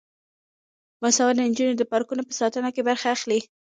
[1.01, 3.39] باسواده نجونې د پارکونو په ساتنه کې برخه اخلي.